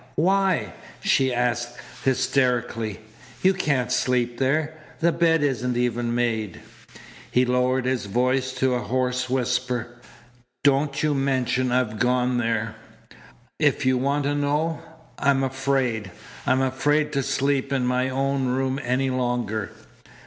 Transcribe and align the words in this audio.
Why?" 0.15 0.73
she 1.03 1.31
asked 1.31 1.77
hysterically. 2.03 3.01
"You 3.43 3.53
can't 3.53 3.91
sleep 3.91 4.39
there. 4.39 4.73
The 4.99 5.11
bed 5.11 5.43
isn't 5.43 5.77
even 5.77 6.15
made." 6.15 6.59
He 7.29 7.45
lowered 7.45 7.85
his 7.85 8.07
voice 8.07 8.51
to 8.53 8.73
a 8.73 8.79
hoarse 8.79 9.29
whisper: 9.29 9.97
"Don't 10.63 11.03
you 11.03 11.13
mention 11.13 11.71
I've 11.71 11.99
gone 11.99 12.39
there. 12.39 12.77
If 13.59 13.85
you 13.85 13.95
want 13.95 14.23
to 14.23 14.33
know, 14.33 14.81
I 15.19 15.29
am 15.29 15.43
afraid. 15.43 16.09
I'm 16.47 16.61
afraid 16.61 17.13
to 17.13 17.21
sleep 17.21 17.71
in 17.71 17.85
my 17.85 18.09
own 18.09 18.47
room 18.47 18.79
any 18.83 19.11
longer." 19.11 19.69